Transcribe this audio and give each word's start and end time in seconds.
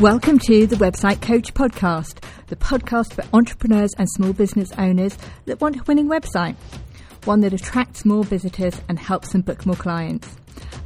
Welcome 0.00 0.38
to 0.40 0.66
the 0.66 0.76
Website 0.76 1.22
Coach 1.22 1.54
Podcast, 1.54 2.22
the 2.48 2.56
podcast 2.56 3.14
for 3.14 3.24
entrepreneurs 3.32 3.94
and 3.96 4.06
small 4.10 4.34
business 4.34 4.70
owners 4.76 5.16
that 5.46 5.62
want 5.62 5.76
a 5.76 5.82
winning 5.84 6.06
website, 6.06 6.54
one 7.24 7.40
that 7.40 7.54
attracts 7.54 8.04
more 8.04 8.22
visitors 8.22 8.78
and 8.90 8.98
helps 8.98 9.32
them 9.32 9.40
book 9.40 9.64
more 9.64 9.74
clients. 9.74 10.36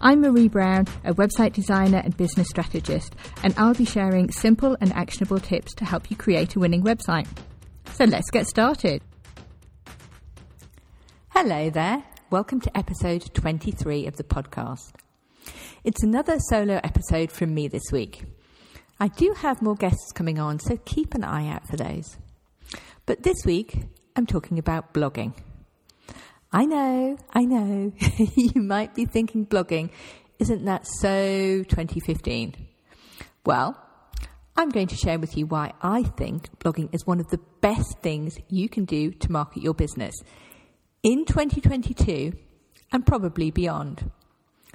I'm 0.00 0.20
Marie 0.20 0.46
Brown, 0.46 0.86
a 1.04 1.12
website 1.12 1.54
designer 1.54 2.00
and 2.04 2.16
business 2.16 2.50
strategist, 2.50 3.16
and 3.42 3.52
I'll 3.58 3.74
be 3.74 3.84
sharing 3.84 4.30
simple 4.30 4.76
and 4.80 4.92
actionable 4.92 5.40
tips 5.40 5.74
to 5.74 5.84
help 5.84 6.08
you 6.08 6.16
create 6.16 6.54
a 6.54 6.60
winning 6.60 6.84
website. 6.84 7.26
So 7.94 8.04
let's 8.04 8.30
get 8.30 8.46
started. 8.46 9.02
Hello 11.30 11.68
there. 11.68 12.04
Welcome 12.30 12.60
to 12.60 12.78
episode 12.78 13.34
23 13.34 14.06
of 14.06 14.18
the 14.18 14.24
podcast. 14.24 14.92
It's 15.82 16.04
another 16.04 16.38
solo 16.38 16.78
episode 16.84 17.32
from 17.32 17.52
me 17.52 17.66
this 17.66 17.90
week. 17.90 18.22
I 19.02 19.08
do 19.08 19.32
have 19.38 19.62
more 19.62 19.76
guests 19.76 20.12
coming 20.12 20.38
on, 20.38 20.58
so 20.58 20.76
keep 20.84 21.14
an 21.14 21.24
eye 21.24 21.48
out 21.48 21.66
for 21.66 21.76
those. 21.76 22.18
But 23.06 23.22
this 23.22 23.46
week, 23.46 23.84
I'm 24.14 24.26
talking 24.26 24.58
about 24.58 24.92
blogging. 24.92 25.32
I 26.52 26.66
know, 26.66 27.16
I 27.32 27.46
know, 27.46 27.92
you 28.36 28.60
might 28.60 28.94
be 28.94 29.06
thinking 29.06 29.46
blogging, 29.46 29.88
isn't 30.38 30.66
that 30.66 30.86
so 30.86 31.62
2015? 31.62 32.54
Well, 33.46 33.80
I'm 34.54 34.68
going 34.68 34.88
to 34.88 34.96
share 34.96 35.18
with 35.18 35.34
you 35.34 35.46
why 35.46 35.72
I 35.80 36.02
think 36.02 36.58
blogging 36.58 36.94
is 36.94 37.06
one 37.06 37.20
of 37.20 37.28
the 37.28 37.40
best 37.62 38.00
things 38.02 38.36
you 38.48 38.68
can 38.68 38.84
do 38.84 39.12
to 39.12 39.32
market 39.32 39.62
your 39.62 39.72
business 39.72 40.14
in 41.02 41.24
2022 41.24 42.34
and 42.92 43.06
probably 43.06 43.50
beyond. 43.50 44.10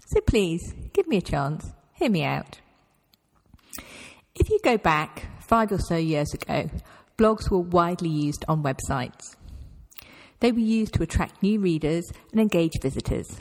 So 0.08 0.20
please 0.22 0.74
give 0.94 1.08
me 1.08 1.18
a 1.18 1.22
chance, 1.22 1.72
hear 1.94 2.10
me 2.10 2.24
out. 2.24 2.60
If 4.38 4.50
you 4.50 4.60
go 4.62 4.78
back 4.78 5.28
five 5.40 5.72
or 5.72 5.80
so 5.80 5.96
years 5.96 6.34
ago, 6.34 6.70
blogs 7.18 7.50
were 7.50 7.60
widely 7.60 8.10
used 8.10 8.44
on 8.50 8.64
websites. 8.64 9.38
They 10.42 10.52
were 10.52 10.60
used 10.60 10.94
to 10.96 11.04
attract 11.04 11.42
new 11.42 11.62
readers 11.62 12.04
and 12.32 12.42
engage 12.42 12.74
visitors. 12.82 13.40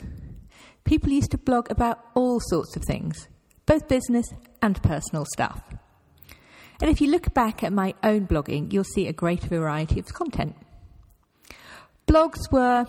People 0.85 1.09
used 1.09 1.31
to 1.31 1.37
blog 1.37 1.69
about 1.69 1.99
all 2.13 2.39
sorts 2.39 2.77
of 2.77 2.85
things, 2.85 3.27
both 3.65 3.89
business 3.89 4.25
and 4.61 4.81
personal 4.81 5.25
stuff. 5.33 5.61
And 6.79 6.89
if 6.89 7.01
you 7.01 7.11
look 7.11 7.33
back 7.33 7.61
at 7.61 7.73
my 7.73 7.93
own 8.01 8.25
blogging, 8.25 8.71
you'll 8.71 8.85
see 8.85 9.07
a 9.07 9.13
great 9.13 9.43
variety 9.43 9.99
of 9.99 10.13
content. 10.13 10.55
Blogs 12.07 12.49
were, 12.53 12.85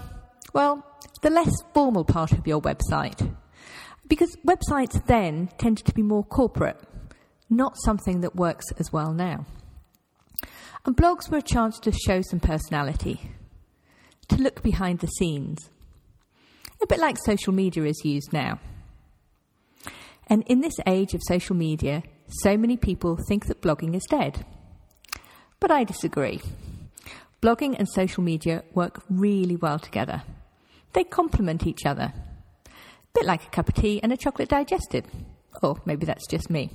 well, 0.52 0.86
the 1.22 1.30
less 1.30 1.52
formal 1.74 2.04
part 2.04 2.30
of 2.30 2.46
your 2.46 2.62
website. 2.62 3.34
Because 4.06 4.36
websites 4.46 5.04
then 5.06 5.48
tended 5.58 5.86
to 5.86 5.92
be 5.92 6.02
more 6.02 6.22
corporate 6.22 6.80
not 7.48 7.76
something 7.84 8.20
that 8.20 8.36
works 8.36 8.66
as 8.78 8.92
well 8.92 9.12
now. 9.12 9.46
And 10.84 10.96
blogs 10.96 11.30
were 11.30 11.38
a 11.38 11.42
chance 11.42 11.78
to 11.80 11.92
show 11.92 12.22
some 12.22 12.40
personality, 12.40 13.30
to 14.28 14.36
look 14.36 14.62
behind 14.62 15.00
the 15.00 15.08
scenes, 15.08 15.70
a 16.82 16.86
bit 16.86 16.98
like 16.98 17.16
social 17.18 17.52
media 17.52 17.84
is 17.84 18.04
used 18.04 18.32
now. 18.32 18.60
And 20.28 20.42
in 20.46 20.60
this 20.60 20.76
age 20.86 21.14
of 21.14 21.22
social 21.22 21.56
media, 21.56 22.02
so 22.28 22.56
many 22.56 22.76
people 22.76 23.18
think 23.28 23.46
that 23.46 23.62
blogging 23.62 23.94
is 23.94 24.04
dead. 24.10 24.44
But 25.60 25.70
I 25.70 25.84
disagree. 25.84 26.40
Blogging 27.40 27.76
and 27.78 27.88
social 27.88 28.22
media 28.22 28.64
work 28.74 29.02
really 29.08 29.56
well 29.56 29.78
together. 29.78 30.22
They 30.92 31.04
complement 31.04 31.66
each 31.66 31.86
other. 31.86 32.12
A 32.66 32.70
bit 33.14 33.24
like 33.24 33.44
a 33.44 33.50
cup 33.50 33.68
of 33.68 33.74
tea 33.74 34.00
and 34.02 34.12
a 34.12 34.16
chocolate 34.16 34.48
digestive. 34.48 35.04
Or 35.62 35.80
maybe 35.84 36.04
that's 36.04 36.26
just 36.26 36.50
me. 36.50 36.70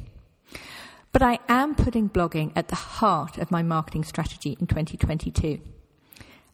But 1.11 1.21
I 1.21 1.39
am 1.49 1.75
putting 1.75 2.09
blogging 2.09 2.53
at 2.55 2.69
the 2.69 2.75
heart 2.75 3.37
of 3.37 3.51
my 3.51 3.63
marketing 3.63 4.03
strategy 4.03 4.55
in 4.59 4.67
2022. 4.67 5.59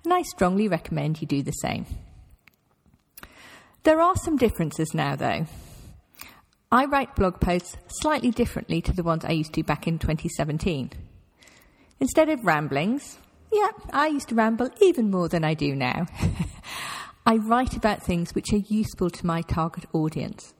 And 0.03 0.13
I 0.13 0.23
strongly 0.23 0.67
recommend 0.67 1.21
you 1.21 1.27
do 1.27 1.43
the 1.43 1.51
same. 1.51 1.85
There 3.83 4.01
are 4.01 4.15
some 4.15 4.37
differences 4.37 4.93
now, 4.93 5.15
though. 5.15 5.45
I 6.71 6.85
write 6.85 7.15
blog 7.15 7.39
posts 7.39 7.77
slightly 7.87 8.31
differently 8.31 8.81
to 8.81 8.93
the 8.93 9.03
ones 9.03 9.23
I 9.23 9.31
used 9.31 9.53
to 9.53 9.63
back 9.63 9.87
in 9.87 9.99
2017. 9.99 10.91
Instead 11.99 12.29
of 12.29 12.45
ramblings, 12.45 13.17
yeah, 13.51 13.69
I 13.91 14.07
used 14.07 14.29
to 14.29 14.35
ramble 14.35 14.69
even 14.81 15.09
more 15.09 15.29
than 15.29 15.43
I 15.43 15.53
do 15.53 15.75
now. 15.75 16.07
I 17.25 17.37
write 17.37 17.75
about 17.75 18.03
things 18.03 18.35
which 18.35 18.51
are 18.53 18.57
useful 18.57 19.09
to 19.09 19.25
my 19.25 19.41
target 19.41 19.85
audience. 19.93 20.53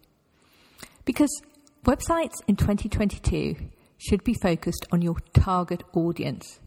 Because 1.04 1.42
websites 1.88 2.42
in 2.50 2.58
2022 2.58 3.56
should 3.98 4.22
be 4.26 4.34
focused 4.34 4.86
on 4.92 5.02
your 5.02 5.16
target 5.34 5.84
audience, 5.94 6.60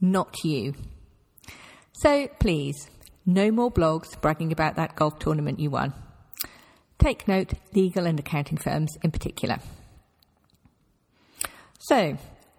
not 0.00 0.44
you. 0.44 0.74
So 1.92 2.28
please, 2.38 2.88
no 3.26 3.50
more 3.50 3.72
blogs 3.72 4.18
bragging 4.20 4.52
about 4.52 4.76
that 4.76 4.94
golf 4.94 5.18
tournament 5.18 5.58
you 5.58 5.70
won. 5.70 5.92
Take 6.98 7.26
note, 7.26 7.54
legal 7.74 8.06
and 8.06 8.20
accounting 8.20 8.56
firms 8.56 8.96
in 9.02 9.10
particular. 9.10 9.58
So, 11.80 12.16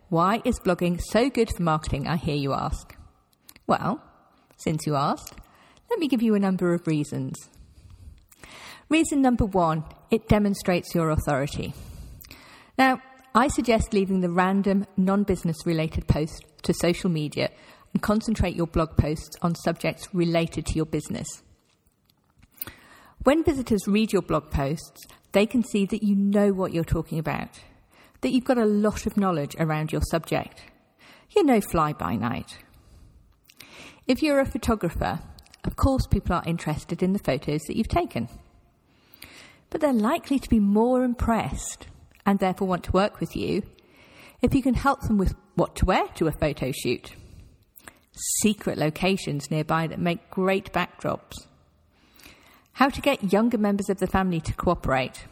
why 0.10 0.42
is 0.44 0.60
blogging 0.60 1.02
so 1.02 1.30
good 1.30 1.50
for 1.56 1.64
marketing, 1.64 2.08
I 2.08 2.18
hear 2.18 2.36
you 2.36 2.52
ask? 2.52 2.94
Well, 3.66 4.04
since 4.58 4.86
you 4.86 4.96
asked, 4.96 5.36
let 5.90 6.00
me 6.00 6.10
give 6.10 6.22
you 6.22 6.36
a 6.36 6.40
number 6.40 6.74
of 6.74 6.86
reasons. 6.86 7.50
Reason 8.90 9.22
number 9.22 9.46
one, 9.46 9.86
it 10.12 10.28
demonstrates 10.28 10.94
your 10.94 11.10
authority. 11.10 11.74
Now, 12.78 13.02
I 13.36 13.48
suggest 13.48 13.94
leaving 13.94 14.22
the 14.22 14.30
random 14.30 14.86
non 14.98 15.24
business 15.24 15.66
related 15.66 16.08
posts 16.08 16.40
to 16.64 16.74
social 16.74 17.10
media 17.10 17.50
and 17.94 18.02
concentrate 18.02 18.56
your 18.56 18.68
blog 18.68 18.98
posts 18.98 19.36
on 19.42 19.56
subjects 19.56 20.08
related 20.14 20.66
to 20.68 20.76
your 20.76 20.86
business. 20.86 21.28
When 23.24 23.44
visitors 23.44 23.88
read 23.88 24.12
your 24.12 24.22
blog 24.22 24.52
posts, 24.52 25.06
they 25.32 25.46
can 25.46 25.64
see 25.64 25.86
that 25.86 26.04
you 26.04 26.16
know 26.16 26.52
what 26.52 26.74
you're 26.74 26.84
talking 26.84 27.20
about, 27.20 27.60
that 28.22 28.32
you've 28.32 28.44
got 28.44 28.58
a 28.58 28.66
lot 28.66 29.06
of 29.06 29.18
knowledge 29.18 29.56
around 29.60 29.92
your 29.92 30.02
subject. 30.02 30.62
You're 31.36 31.46
no 31.46 31.62
fly 31.62 31.94
by 31.94 32.16
night. 32.16 32.58
If 34.06 34.22
you're 34.22 34.40
a 34.40 34.46
photographer, 34.46 35.22
of 35.64 35.76
course 35.76 36.06
people 36.06 36.36
are 36.36 36.44
interested 36.46 37.02
in 37.02 37.14
the 37.14 37.20
photos 37.20 37.62
that 37.62 37.78
you've 37.78 37.88
taken. 37.88 38.28
But 39.70 39.82
they're 39.82 39.94
likely 39.94 40.40
to 40.40 40.50
be 40.50 40.60
more 40.60 41.04
impressed 41.04 41.88
and 42.26 42.40
therefore 42.40 42.68
want 42.68 42.84
to 42.86 42.92
work 42.92 43.20
with 43.20 43.36
you 43.36 43.64
if 44.42 44.54
you 44.54 44.62
can 44.62 44.74
help 44.74 45.02
them 45.02 45.18
with 45.18 45.34
what 45.56 45.76
to 45.78 45.86
wear 45.86 46.08
to 46.16 46.28
a 46.28 46.32
photo 46.32 46.72
shoot, 46.72 47.14
secret 48.42 48.78
locations 48.78 49.50
nearby 49.50 49.88
that 49.88 50.00
make 50.00 50.30
great 50.30 50.72
backdrops, 50.74 51.48
how 52.74 52.90
to 52.90 53.02
get 53.02 53.32
younger 53.32 53.58
members 53.58 53.90
of 53.90 54.00
the 54.00 54.08
family 54.08 54.42
to 54.42 54.54
cooperate. 54.54 55.26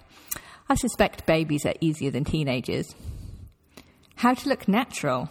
I 0.69 0.75
suspect 0.75 1.25
babies 1.25 1.65
are 1.65 1.73
easier 1.81 2.11
than 2.11 2.23
teenagers. 2.23 2.95
How 4.15 4.33
to 4.33 4.47
look 4.47 4.67
natural. 4.67 5.27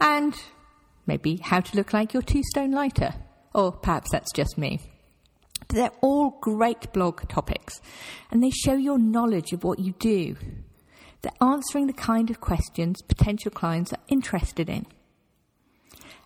And 0.00 0.34
maybe 1.06 1.36
how 1.36 1.60
to 1.60 1.76
look 1.76 1.94
like 1.94 2.12
your 2.12 2.22
two 2.22 2.42
stone 2.50 2.72
lighter. 2.72 3.14
Or 3.54 3.72
perhaps 3.72 4.10
that's 4.10 4.32
just 4.32 4.58
me. 4.58 4.80
They're 5.68 5.92
all 6.00 6.38
great 6.40 6.92
blog 6.92 7.28
topics, 7.28 7.80
and 8.30 8.42
they 8.42 8.50
show 8.50 8.74
your 8.74 8.98
knowledge 8.98 9.52
of 9.52 9.64
what 9.64 9.78
you 9.78 9.92
do. 9.98 10.36
They're 11.22 11.32
answering 11.46 11.86
the 11.86 11.92
kind 11.92 12.30
of 12.30 12.40
questions 12.40 13.02
potential 13.02 13.50
clients 13.50 13.92
are 13.92 14.02
interested 14.08 14.70
in. 14.70 14.86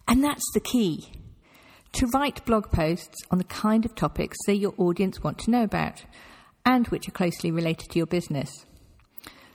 And 0.06 0.22
that's 0.22 0.44
the 0.54 0.60
key 0.60 1.12
to 1.92 2.06
write 2.08 2.44
blog 2.44 2.70
posts 2.70 3.16
on 3.30 3.38
the 3.38 3.44
kind 3.44 3.84
of 3.84 3.94
topics 3.94 4.36
that 4.46 4.56
your 4.56 4.74
audience 4.78 5.22
want 5.22 5.38
to 5.40 5.50
know 5.50 5.62
about 5.62 6.04
and 6.64 6.86
which 6.88 7.08
are 7.08 7.12
closely 7.12 7.50
related 7.50 7.90
to 7.90 7.98
your 7.98 8.06
business. 8.06 8.64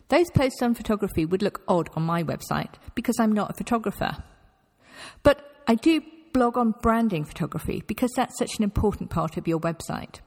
Those 0.10 0.30
posts 0.32 0.62
on 0.62 0.74
photography 0.74 1.26
would 1.26 1.42
look 1.42 1.62
odd 1.68 1.90
on 1.96 2.04
my 2.04 2.24
website 2.24 2.76
because 2.96 3.20
I'm 3.20 3.32
not 3.32 3.52
a 3.52 3.54
photographer. 3.54 4.24
But 5.24 5.44
I 5.68 5.76
do 5.76 6.02
blog 6.38 6.56
on 6.56 6.76
branding 6.84 7.26
photography 7.26 7.84
because 7.88 8.12
that's 8.16 8.38
such 8.38 8.58
an 8.60 8.64
important 8.64 9.10
part 9.10 9.38
of 9.38 9.48
your 9.48 9.60
website. 9.60 10.20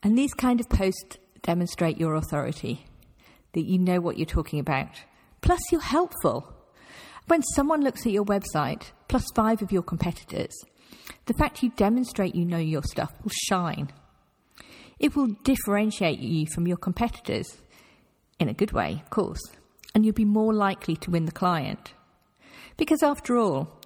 And 0.00 0.16
these 0.16 0.32
kind 0.32 0.60
of 0.60 0.68
posts 0.68 1.18
demonstrate 1.42 1.98
your 1.98 2.14
authority, 2.14 2.86
that 3.54 3.66
you 3.66 3.78
know 3.78 4.00
what 4.00 4.18
you're 4.18 4.26
talking 4.26 4.60
about. 4.60 4.90
Plus, 5.40 5.60
you're 5.72 5.80
helpful. 5.80 6.54
When 7.26 7.42
someone 7.56 7.82
looks 7.82 8.06
at 8.06 8.12
your 8.12 8.24
website, 8.24 8.92
plus 9.08 9.24
five 9.34 9.60
of 9.60 9.72
your 9.72 9.82
competitors, 9.82 10.54
the 11.26 11.34
fact 11.34 11.64
you 11.64 11.70
demonstrate 11.70 12.36
you 12.36 12.44
know 12.44 12.58
your 12.58 12.84
stuff 12.84 13.12
will 13.24 13.32
shine. 13.48 13.90
It 15.00 15.16
will 15.16 15.34
differentiate 15.42 16.20
you 16.20 16.46
from 16.46 16.68
your 16.68 16.76
competitors, 16.76 17.56
in 18.38 18.48
a 18.48 18.54
good 18.54 18.70
way, 18.70 19.02
of 19.02 19.10
course, 19.10 19.42
and 19.96 20.04
you'll 20.04 20.14
be 20.14 20.24
more 20.24 20.54
likely 20.54 20.94
to 20.98 21.10
win 21.10 21.24
the 21.24 21.32
client. 21.32 21.94
Because 22.76 23.02
after 23.02 23.36
all, 23.36 23.81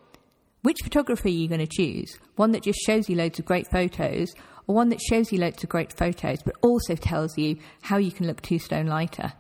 which 0.66 0.82
photography 0.82 1.28
are 1.28 1.32
you 1.32 1.46
going 1.46 1.64
to 1.64 1.66
choose? 1.68 2.18
One 2.34 2.50
that 2.50 2.64
just 2.64 2.80
shows 2.80 3.08
you 3.08 3.14
loads 3.14 3.38
of 3.38 3.44
great 3.44 3.70
photos, 3.70 4.34
or 4.66 4.74
one 4.74 4.88
that 4.88 5.00
shows 5.00 5.30
you 5.30 5.38
loads 5.38 5.62
of 5.62 5.68
great 5.68 5.96
photos 5.96 6.42
but 6.42 6.56
also 6.60 6.96
tells 6.96 7.38
you 7.38 7.58
how 7.82 7.98
you 7.98 8.10
can 8.10 8.26
look 8.26 8.42
two 8.42 8.58
stone 8.58 8.86
lighter? 8.86 9.32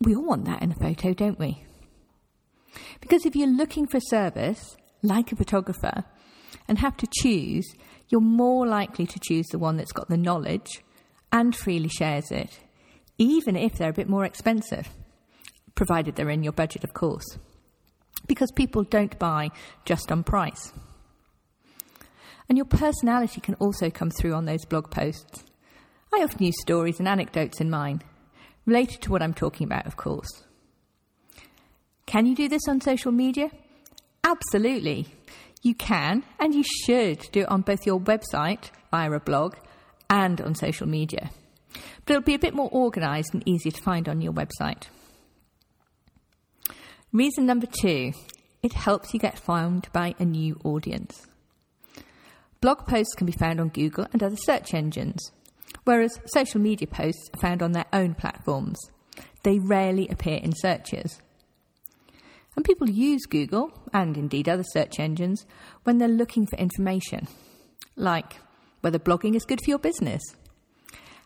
We 0.00 0.16
all 0.16 0.26
want 0.26 0.44
that 0.46 0.60
in 0.60 0.72
a 0.72 0.74
photo, 0.74 1.14
don't 1.14 1.38
we? 1.38 1.62
Because 3.00 3.26
if 3.26 3.36
you're 3.36 3.46
looking 3.46 3.86
for 3.86 4.00
service, 4.00 4.76
like 5.04 5.30
a 5.30 5.36
photographer, 5.36 6.02
and 6.66 6.78
have 6.78 6.96
to 6.96 7.06
choose, 7.22 7.72
you're 8.08 8.20
more 8.20 8.66
likely 8.66 9.06
to 9.06 9.20
choose 9.20 9.46
the 9.52 9.60
one 9.60 9.76
that's 9.76 9.92
got 9.92 10.08
the 10.08 10.16
knowledge 10.16 10.82
and 11.30 11.54
freely 11.54 11.90
shares 11.90 12.32
it, 12.32 12.58
even 13.18 13.54
if 13.54 13.74
they're 13.74 13.90
a 13.90 13.92
bit 13.92 14.08
more 14.08 14.24
expensive, 14.24 14.88
provided 15.76 16.16
they're 16.16 16.28
in 16.28 16.42
your 16.42 16.52
budget, 16.52 16.82
of 16.82 16.92
course. 16.92 17.38
Because 18.26 18.50
people 18.52 18.84
don't 18.84 19.18
buy 19.18 19.50
just 19.84 20.12
on 20.12 20.22
price. 20.22 20.72
And 22.48 22.56
your 22.56 22.66
personality 22.66 23.40
can 23.40 23.54
also 23.54 23.90
come 23.90 24.10
through 24.10 24.34
on 24.34 24.46
those 24.46 24.64
blog 24.64 24.90
posts. 24.90 25.44
I 26.12 26.22
often 26.22 26.44
use 26.44 26.60
stories 26.60 26.98
and 26.98 27.06
anecdotes 27.06 27.60
in 27.60 27.70
mine, 27.70 28.02
related 28.64 29.02
to 29.02 29.12
what 29.12 29.22
I'm 29.22 29.34
talking 29.34 29.66
about, 29.66 29.86
of 29.86 29.96
course. 29.96 30.44
Can 32.06 32.24
you 32.24 32.34
do 32.34 32.48
this 32.48 32.62
on 32.68 32.80
social 32.80 33.12
media? 33.12 33.50
Absolutely. 34.24 35.08
You 35.62 35.74
can 35.74 36.22
and 36.38 36.54
you 36.54 36.62
should 36.62 37.20
do 37.32 37.40
it 37.40 37.50
on 37.50 37.60
both 37.60 37.84
your 37.84 38.00
website 38.00 38.70
via 38.90 39.10
a 39.10 39.20
blog 39.20 39.56
and 40.08 40.40
on 40.40 40.54
social 40.54 40.86
media. 40.86 41.30
But 42.06 42.14
it'll 42.14 42.22
be 42.22 42.34
a 42.34 42.38
bit 42.38 42.54
more 42.54 42.70
organised 42.72 43.34
and 43.34 43.46
easier 43.46 43.72
to 43.72 43.82
find 43.82 44.08
on 44.08 44.22
your 44.22 44.32
website. 44.32 44.84
Reason 47.18 47.44
number 47.46 47.66
two 47.66 48.12
it 48.62 48.74
helps 48.74 49.12
you 49.12 49.18
get 49.18 49.40
found 49.40 49.88
by 49.92 50.14
a 50.20 50.24
new 50.24 50.56
audience. 50.62 51.26
Blog 52.60 52.86
posts 52.86 53.14
can 53.16 53.26
be 53.26 53.32
found 53.32 53.60
on 53.60 53.70
Google 53.70 54.06
and 54.12 54.22
other 54.22 54.36
search 54.36 54.72
engines, 54.72 55.32
whereas 55.82 56.20
social 56.26 56.60
media 56.60 56.86
posts 56.86 57.28
are 57.34 57.40
found 57.40 57.60
on 57.60 57.72
their 57.72 57.86
own 57.92 58.14
platforms. 58.14 58.78
They 59.42 59.58
rarely 59.58 60.06
appear 60.06 60.36
in 60.36 60.52
searches. 60.54 61.20
And 62.54 62.64
people 62.64 62.88
use 62.88 63.26
Google, 63.26 63.72
and 63.92 64.16
indeed 64.16 64.48
other 64.48 64.64
search 64.72 65.00
engines, 65.00 65.44
when 65.82 65.98
they're 65.98 66.06
looking 66.06 66.46
for 66.46 66.54
information, 66.54 67.26
like 67.96 68.36
whether 68.80 69.00
blogging 69.00 69.34
is 69.34 69.44
good 69.44 69.60
for 69.64 69.70
your 69.70 69.80
business, 69.80 70.22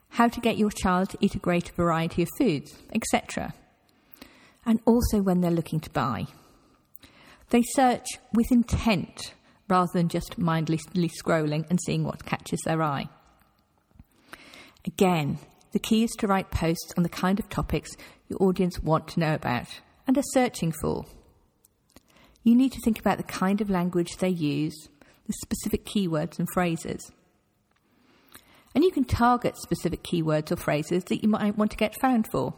how 0.08 0.28
to 0.28 0.40
get 0.40 0.56
your 0.56 0.70
child 0.70 1.10
to 1.10 1.18
eat 1.20 1.34
a 1.34 1.38
greater 1.38 1.74
variety 1.74 2.22
of 2.22 2.30
foods, 2.38 2.78
etc. 2.94 3.52
And 4.64 4.80
also 4.84 5.20
when 5.20 5.40
they're 5.40 5.50
looking 5.50 5.80
to 5.80 5.90
buy. 5.90 6.26
They 7.50 7.62
search 7.62 8.06
with 8.32 8.52
intent 8.52 9.34
rather 9.68 9.90
than 9.92 10.08
just 10.08 10.38
mindlessly 10.38 11.10
scrolling 11.22 11.68
and 11.68 11.78
seeing 11.84 12.04
what 12.04 12.24
catches 12.24 12.60
their 12.64 12.82
eye. 12.82 13.08
Again, 14.86 15.38
the 15.72 15.78
key 15.78 16.04
is 16.04 16.10
to 16.18 16.26
write 16.26 16.50
posts 16.50 16.92
on 16.96 17.02
the 17.02 17.08
kind 17.08 17.38
of 17.38 17.48
topics 17.48 17.90
your 18.28 18.42
audience 18.42 18.80
want 18.80 19.08
to 19.08 19.20
know 19.20 19.34
about 19.34 19.68
and 20.06 20.16
are 20.18 20.24
searching 20.32 20.72
for. 20.80 21.04
You 22.42 22.54
need 22.54 22.72
to 22.72 22.80
think 22.80 22.98
about 22.98 23.18
the 23.18 23.24
kind 23.24 23.60
of 23.60 23.70
language 23.70 24.16
they 24.16 24.28
use, 24.28 24.88
the 25.26 25.32
specific 25.42 25.84
keywords 25.84 26.38
and 26.38 26.48
phrases. 26.52 27.10
And 28.74 28.82
you 28.82 28.90
can 28.90 29.04
target 29.04 29.56
specific 29.58 30.02
keywords 30.02 30.50
or 30.50 30.56
phrases 30.56 31.04
that 31.04 31.22
you 31.22 31.28
might 31.28 31.56
want 31.56 31.70
to 31.70 31.76
get 31.76 32.00
found 32.00 32.26
for. 32.30 32.54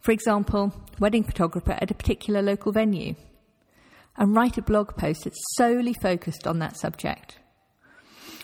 For 0.00 0.12
example, 0.12 0.72
wedding 0.98 1.24
photographer 1.24 1.72
at 1.72 1.90
a 1.90 1.94
particular 1.94 2.42
local 2.42 2.72
venue. 2.72 3.14
And 4.16 4.34
write 4.34 4.58
a 4.58 4.62
blog 4.62 4.96
post 4.96 5.24
that's 5.24 5.40
solely 5.56 5.94
focused 5.94 6.46
on 6.46 6.58
that 6.58 6.76
subject. 6.76 7.38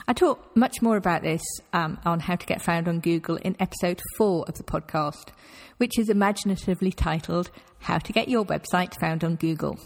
I 0.08 0.12
talk 0.12 0.56
much 0.56 0.81
more 0.81 0.97
about 0.97 1.23
this 1.23 1.43
um, 1.73 1.99
on 2.05 2.20
how 2.20 2.37
to 2.37 2.47
get 2.47 2.62
found 2.62 2.87
on 2.87 3.00
Google 3.00 3.37
in 3.37 3.56
episode 3.58 4.00
four 4.17 4.44
of 4.47 4.55
the 4.55 4.62
podcast, 4.62 5.31
which 5.79 5.99
is 5.99 6.08
imaginatively 6.08 6.93
titled 6.93 7.50
How 7.81 7.99
to 7.99 8.12
Get 8.12 8.29
Your 8.29 8.44
Website 8.44 8.99
Found 9.00 9.25
on 9.25 9.35
Google. 9.35 9.81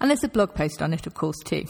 And 0.00 0.08
there's 0.08 0.22
a 0.22 0.28
blog 0.28 0.54
post 0.54 0.80
on 0.80 0.92
it, 0.92 1.06
of 1.06 1.14
course, 1.14 1.38
too. 1.44 1.64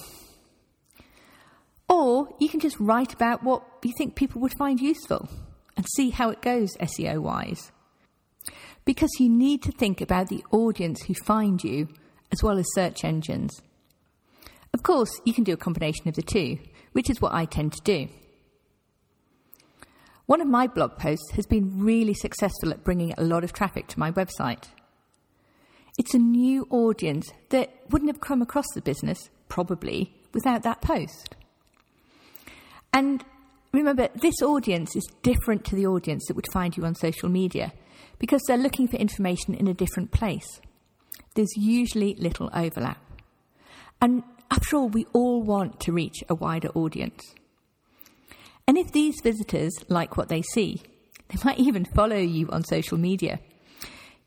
Or 1.88 2.28
you 2.38 2.48
can 2.48 2.60
just 2.60 2.78
write 2.78 3.14
about 3.14 3.42
what 3.42 3.62
you 3.82 3.94
think 3.96 4.14
people 4.14 4.40
would 4.42 4.56
find 4.58 4.78
useful 4.78 5.28
and 5.76 5.86
see 5.94 6.10
how 6.10 6.30
it 6.30 6.42
goes 6.42 6.76
SEO 6.76 7.20
wise. 7.20 7.72
Because 8.86 9.10
you 9.20 9.28
need 9.28 9.62
to 9.64 9.72
think 9.72 10.00
about 10.00 10.28
the 10.28 10.42
audience 10.50 11.02
who 11.02 11.12
find 11.12 11.62
you 11.62 11.88
as 12.32 12.42
well 12.42 12.58
as 12.58 12.66
search 12.74 13.04
engines. 13.04 13.60
Of 14.72 14.82
course, 14.82 15.20
you 15.24 15.34
can 15.34 15.44
do 15.44 15.52
a 15.52 15.58
combination 15.58 16.08
of 16.08 16.14
the 16.14 16.22
two, 16.22 16.58
which 16.92 17.10
is 17.10 17.20
what 17.20 17.34
I 17.34 17.44
tend 17.44 17.74
to 17.74 17.82
do. 17.82 18.08
One 20.26 20.40
of 20.40 20.48
my 20.48 20.66
blog 20.66 20.98
posts 20.98 21.32
has 21.32 21.46
been 21.46 21.78
really 21.84 22.14
successful 22.14 22.70
at 22.70 22.84
bringing 22.84 23.12
a 23.12 23.22
lot 23.22 23.44
of 23.44 23.52
traffic 23.52 23.86
to 23.88 23.98
my 23.98 24.10
website. 24.10 24.64
It's 25.98 26.14
a 26.14 26.18
new 26.18 26.66
audience 26.68 27.32
that 27.50 27.70
wouldn't 27.90 28.10
have 28.10 28.20
come 28.20 28.42
across 28.42 28.66
the 28.74 28.82
business, 28.82 29.30
probably, 29.48 30.14
without 30.34 30.62
that 30.64 30.82
post. 30.82 31.36
And 32.92 33.24
remember, 33.80 34.08
this 34.14 34.42
audience 34.42 34.94
is 34.96 35.06
different 35.22 35.64
to 35.66 35.76
the 35.76 35.86
audience 35.86 36.26
that 36.26 36.36
would 36.36 36.50
find 36.52 36.76
you 36.76 36.84
on 36.84 36.94
social 36.94 37.28
media 37.28 37.72
because 38.18 38.42
they're 38.46 38.56
looking 38.56 38.88
for 38.88 38.96
information 38.96 39.54
in 39.54 39.66
a 39.66 39.74
different 39.74 40.10
place. 40.10 40.60
There's 41.34 41.56
usually 41.56 42.14
little 42.14 42.50
overlap. 42.54 42.98
And 44.00 44.22
after 44.50 44.76
all, 44.76 44.88
we 44.88 45.06
all 45.12 45.42
want 45.42 45.80
to 45.80 45.92
reach 45.92 46.22
a 46.28 46.34
wider 46.34 46.68
audience. 46.68 47.34
And 48.68 48.76
if 48.78 48.92
these 48.92 49.16
visitors 49.22 49.72
like 49.88 50.16
what 50.16 50.28
they 50.28 50.42
see, 50.42 50.82
they 51.28 51.38
might 51.44 51.58
even 51.58 51.84
follow 51.84 52.16
you 52.16 52.48
on 52.50 52.64
social 52.64 52.98
media. 52.98 53.40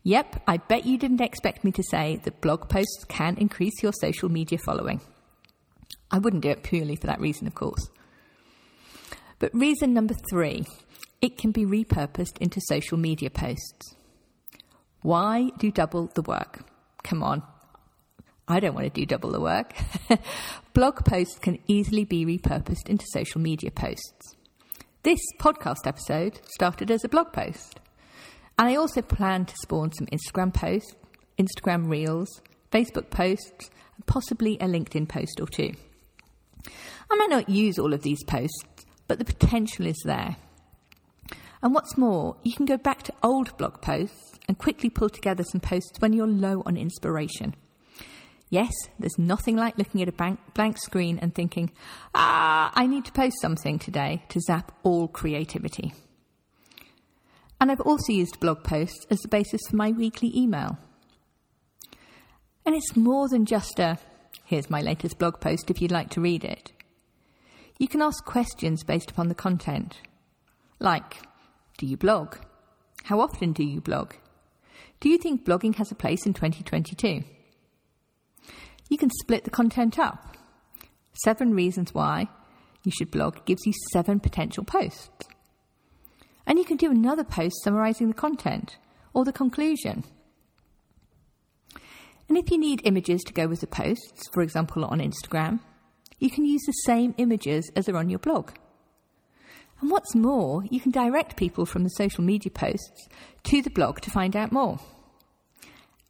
Yep, 0.04 0.44
I 0.48 0.58
bet 0.58 0.86
you 0.86 0.98
didn't 0.98 1.22
expect 1.22 1.64
me 1.64 1.72
to 1.74 1.84
say 1.84 2.22
that 2.24 2.42
blog 2.42 2.70
posts 2.70 3.04
can 3.08 3.38
increase 3.38 3.84
your 3.84 3.92
social 3.94 4.30
media 4.30 4.58
following. 4.58 5.02
I 6.10 6.20
wouldn't 6.20 6.44
do 6.44 6.50
it 6.50 6.64
purely 6.64 6.96
for 6.96 7.08
that 7.08 7.20
reason, 7.20 7.48
of 7.48 7.56
course. 7.56 7.90
But 9.40 9.54
reason 9.54 9.94
number 9.94 10.16
three 10.30 10.66
it 11.22 11.38
can 11.38 11.52
be 11.52 11.66
repurposed 11.66 12.38
into 12.40 12.62
social 12.62 12.98
media 12.98 13.30
posts. 13.30 13.96
Why 15.02 15.50
do 15.58 15.72
double 15.72 16.12
the 16.14 16.22
work? 16.22 16.66
Come 17.04 17.24
on. 17.24 17.44
I 18.48 18.60
don't 18.60 18.74
want 18.74 18.86
to 18.86 18.90
do 18.90 19.06
double 19.06 19.32
the 19.32 19.40
work. 19.40 19.74
blog 20.74 21.06
posts 21.06 21.38
can 21.40 21.60
easily 21.68 22.04
be 22.04 22.26
repurposed 22.26 22.90
into 22.90 23.06
social 23.14 23.40
media 23.40 23.72
posts. 23.72 24.36
This 25.04 25.20
podcast 25.40 25.86
episode 25.86 26.42
started 26.54 26.92
as 26.92 27.04
a 27.04 27.10
blog 27.10 27.32
post. 27.32 27.80
And 28.58 28.68
I 28.68 28.76
also 28.76 29.02
plan 29.02 29.46
to 29.46 29.56
spawn 29.62 29.92
some 29.94 30.08
Instagram 30.08 30.54
posts, 30.54 30.94
Instagram 31.38 31.90
reels, 31.90 32.42
Facebook 32.72 33.10
posts, 33.10 33.70
and 33.96 34.06
possibly 34.06 34.56
a 34.56 34.66
LinkedIn 34.66 35.08
post 35.08 35.40
or 35.40 35.48
two. 35.48 35.72
I 37.10 37.16
might 37.16 37.30
not 37.30 37.50
use 37.50 37.80
all 37.80 37.94
of 37.94 38.02
these 38.02 38.24
posts, 38.26 38.79
but 39.10 39.18
the 39.18 39.26
potential 39.26 39.86
is 39.86 40.02
there. 40.06 40.38
And 41.62 41.74
what's 41.74 41.98
more, 41.98 42.38
you 42.44 42.54
can 42.54 42.66
go 42.66 42.78
back 42.78 43.04
to 43.04 43.14
old 43.22 43.58
blog 43.58 43.82
posts 43.82 44.40
and 44.48 44.58
quickly 44.58 44.90
pull 44.90 45.10
together 45.10 45.44
some 45.44 45.60
posts 45.60 46.00
when 46.00 46.14
you're 46.14 46.28
low 46.28 46.64
on 46.66 46.78
inspiration. 46.78 47.56
Yes, 48.50 48.72
there's 48.98 49.20
nothing 49.20 49.58
like 49.58 49.78
looking 49.78 50.02
at 50.02 50.08
a 50.08 50.38
blank, 50.54 50.78
screen 50.78 51.20
and 51.20 51.36
thinking, 51.36 51.72
ah, 52.16 52.72
I 52.74 52.88
need 52.88 53.04
to 53.06 53.12
post 53.12 53.36
something 53.42 53.78
today 53.80 54.24
to 54.30 54.40
zap 54.40 54.72
all 54.84 55.08
creativity. 55.08 55.94
And 57.60 57.72
I've 57.72 57.82
also 57.82 58.14
used 58.14 58.40
blog 58.40 58.64
posts 58.64 59.06
as 59.10 59.20
the 59.20 59.28
basis 59.28 59.62
for 59.70 59.76
my 59.76 59.92
weekly 59.92 60.32
email. 60.38 60.78
And 62.66 62.76
it's 62.76 62.96
more 62.96 63.28
than 63.28 63.46
just 63.46 63.80
a 63.80 63.98
here's 64.46 64.70
my 64.70 64.82
latest 64.82 65.18
blog 65.18 65.40
post 65.40 65.70
if 65.70 65.82
you'd 65.82 65.92
like 65.92 66.10
to 66.12 66.22
read 66.22 66.44
it. 66.44 66.72
You 67.80 67.88
can 67.88 68.02
ask 68.02 68.26
questions 68.26 68.84
based 68.84 69.10
upon 69.10 69.30
the 69.30 69.36
content, 69.36 70.02
like 70.80 71.16
Do 71.78 71.86
you 71.86 71.96
blog? 71.96 72.36
How 73.04 73.22
often 73.22 73.54
do 73.54 73.64
you 73.64 73.80
blog? 73.80 74.16
Do 75.00 75.08
you 75.08 75.18
think 75.18 75.46
blogging 75.46 75.76
has 75.76 75.90
a 75.90 75.96
place 75.96 76.26
in 76.26 76.34
2022? 76.34 77.24
You 78.90 78.98
can 78.98 79.10
split 79.22 79.46
the 79.46 79.50
content 79.50 79.98
up. 79.98 80.36
Seven 81.24 81.54
reasons 81.54 81.94
why 81.94 82.28
you 82.84 82.92
should 82.92 83.12
blog 83.12 83.46
gives 83.46 83.66
you 83.66 83.72
seven 83.94 84.20
potential 84.20 84.66
posts. 84.66 85.30
And 86.46 86.60
you 86.60 86.66
can 86.66 86.76
do 86.76 86.92
another 86.92 87.24
post 87.24 87.64
summarizing 87.64 88.10
the 88.10 88.14
content 88.14 88.78
or 89.14 89.24
the 89.24 89.32
conclusion. 89.32 90.04
And 92.28 92.38
if 92.38 92.52
you 92.52 92.58
need 92.58 92.82
images 92.84 93.22
to 93.22 93.34
go 93.34 93.48
with 93.48 93.62
the 93.62 93.68
posts, 93.68 94.28
for 94.34 94.44
example 94.44 94.84
on 94.84 95.00
Instagram, 95.00 95.62
you 96.20 96.30
can 96.30 96.46
use 96.46 96.62
the 96.66 96.72
same 96.72 97.16
images 97.18 97.72
as 97.76 97.90
are 97.90 97.98
on 97.98 98.10
your 98.10 98.20
blog. 98.20 98.52
And 99.82 99.90
what's 99.90 100.14
more, 100.14 100.64
you 100.70 100.80
can 100.80 100.92
direct 100.92 101.38
people 101.38 101.66
from 101.66 101.84
the 101.84 101.90
social 101.90 102.24
media 102.24 102.52
posts 102.52 103.08
to 103.44 103.62
the 103.62 103.70
blog 103.70 104.02
to 104.02 104.12
find 104.12 104.36
out 104.36 104.52
more. 104.52 104.80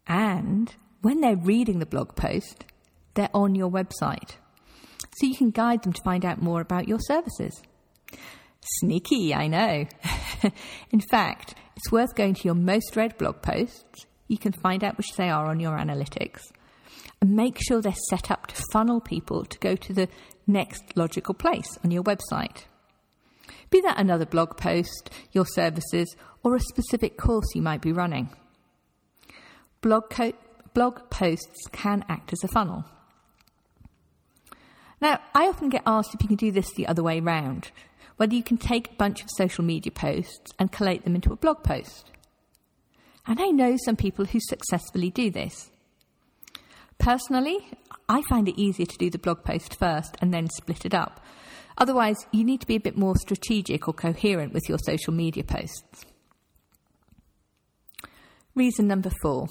And 0.07 0.73
when 1.01 1.21
they're 1.21 1.35
reading 1.35 1.79
the 1.79 1.85
blog 1.85 2.15
post, 2.15 2.65
they're 3.13 3.29
on 3.33 3.53
your 3.55 3.69
website. 3.69 4.37
So 5.17 5.27
you 5.27 5.35
can 5.35 5.51
guide 5.51 5.83
them 5.83 5.93
to 5.93 6.01
find 6.03 6.25
out 6.25 6.41
more 6.41 6.61
about 6.61 6.87
your 6.87 6.99
services. 6.99 7.61
Sneaky, 8.79 9.33
I 9.33 9.47
know. 9.47 9.85
In 10.91 11.01
fact, 11.01 11.55
It's 11.79 11.93
worth 11.93 12.13
going 12.13 12.33
to 12.33 12.43
your 12.43 12.55
most 12.55 12.97
read 12.97 13.17
blog 13.17 13.41
posts. 13.41 14.05
You 14.27 14.37
can 14.37 14.51
find 14.51 14.83
out 14.83 14.97
which 14.97 15.13
they 15.15 15.29
are 15.29 15.45
on 15.45 15.61
your 15.61 15.77
analytics 15.77 16.51
and 17.21 17.35
make 17.35 17.57
sure 17.59 17.81
they're 17.81 17.93
set 18.09 18.31
up 18.31 18.47
to 18.47 18.63
funnel 18.71 19.01
people 19.01 19.45
to 19.45 19.59
go 19.59 19.75
to 19.75 19.93
the 19.93 20.07
next 20.47 20.83
logical 20.95 21.33
place 21.33 21.77
on 21.83 21.91
your 21.91 22.03
website. 22.03 22.65
Be 23.69 23.81
that 23.81 23.99
another 23.99 24.25
blog 24.25 24.57
post, 24.57 25.09
your 25.31 25.45
services, 25.45 26.15
or 26.43 26.55
a 26.55 26.59
specific 26.59 27.17
course 27.17 27.53
you 27.53 27.61
might 27.61 27.81
be 27.81 27.91
running. 27.91 28.29
Blog, 29.81 30.09
co- 30.09 30.33
blog 30.73 31.09
posts 31.09 31.67
can 31.71 32.03
act 32.09 32.33
as 32.33 32.43
a 32.43 32.47
funnel. 32.47 32.85
Now, 35.01 35.19
I 35.33 35.47
often 35.47 35.69
get 35.69 35.83
asked 35.85 36.13
if 36.13 36.21
you 36.21 36.27
can 36.27 36.37
do 36.37 36.51
this 36.51 36.73
the 36.73 36.87
other 36.87 37.03
way 37.03 37.19
round, 37.19 37.71
whether 38.17 38.35
you 38.35 38.43
can 38.43 38.57
take 38.57 38.91
a 38.91 38.95
bunch 38.95 39.21
of 39.21 39.29
social 39.37 39.63
media 39.63 39.91
posts 39.91 40.51
and 40.57 40.71
collate 40.71 41.03
them 41.03 41.15
into 41.15 41.31
a 41.31 41.37
blog 41.37 41.63
post. 41.63 42.11
And 43.25 43.39
I 43.39 43.49
know 43.49 43.77
some 43.85 43.95
people 43.95 44.25
who 44.25 44.39
successfully 44.41 45.09
do 45.09 45.29
this. 45.29 45.69
Personally, 46.99 47.57
I 48.09 48.21
find 48.29 48.47
it 48.47 48.59
easier 48.59 48.85
to 48.85 48.97
do 48.97 49.09
the 49.09 49.17
blog 49.17 49.43
post 49.43 49.79
first 49.79 50.17
and 50.21 50.33
then 50.33 50.47
split 50.49 50.85
it 50.85 50.93
up. 50.93 51.23
Otherwise, 51.77 52.17
you 52.31 52.43
need 52.43 52.59
to 52.59 52.67
be 52.67 52.75
a 52.75 52.79
bit 52.79 52.97
more 52.97 53.15
strategic 53.15 53.87
or 53.87 53.93
coherent 53.93 54.53
with 54.53 54.67
your 54.67 54.77
social 54.77 55.13
media 55.13 55.43
posts. 55.43 56.05
Reason 58.53 58.85
number 58.85 59.11
four 59.21 59.47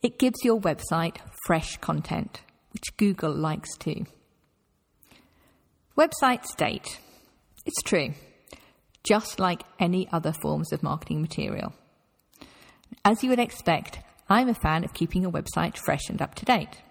it 0.00 0.18
gives 0.18 0.44
your 0.44 0.60
website 0.60 1.16
fresh 1.46 1.78
content, 1.78 2.42
which 2.72 2.96
Google 2.98 3.34
likes 3.34 3.76
too. 3.76 4.04
Website 5.96 6.44
state. 6.44 7.00
It's 7.64 7.82
true, 7.82 8.12
just 9.02 9.40
like 9.40 9.62
any 9.80 10.06
other 10.12 10.32
forms 10.32 10.72
of 10.72 10.82
marketing 10.82 11.22
material. 11.22 11.72
As 13.04 13.22
you 13.24 13.30
would 13.30 13.40
expect, 13.40 13.98
I'm 14.28 14.48
a 14.48 14.54
fan 14.54 14.84
of 14.84 14.94
keeping 14.94 15.24
a 15.24 15.30
website 15.30 15.76
fresh 15.76 16.08
and 16.08 16.20
up 16.22 16.34
to 16.36 16.44
date. 16.44 16.82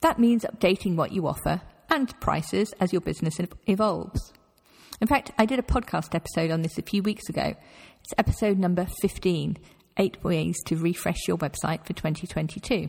That 0.00 0.18
means 0.18 0.44
updating 0.44 0.96
what 0.96 1.12
you 1.12 1.26
offer 1.26 1.60
and 1.88 2.18
prices 2.20 2.72
as 2.80 2.92
your 2.92 3.00
business 3.00 3.38
evolves. 3.66 4.32
In 5.00 5.06
fact, 5.06 5.30
I 5.38 5.46
did 5.46 5.58
a 5.58 5.62
podcast 5.62 6.14
episode 6.14 6.50
on 6.50 6.62
this 6.62 6.78
a 6.78 6.82
few 6.82 7.02
weeks 7.02 7.28
ago. 7.28 7.54
It's 8.02 8.14
episode 8.18 8.58
number 8.58 8.86
15 9.00 9.56
Eight 9.96 10.22
Ways 10.24 10.56
to 10.66 10.76
Refresh 10.76 11.28
Your 11.28 11.36
Website 11.38 11.84
for 11.84 11.92
2022. 11.92 12.88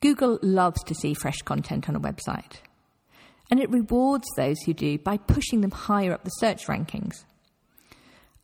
Google 0.00 0.38
loves 0.42 0.82
to 0.84 0.94
see 0.94 1.14
fresh 1.14 1.38
content 1.42 1.88
on 1.88 1.94
a 1.94 2.00
website, 2.00 2.56
and 3.50 3.60
it 3.60 3.70
rewards 3.70 4.26
those 4.36 4.60
who 4.62 4.74
do 4.74 4.98
by 4.98 5.16
pushing 5.16 5.60
them 5.60 5.70
higher 5.70 6.12
up 6.12 6.24
the 6.24 6.30
search 6.30 6.66
rankings. 6.66 7.24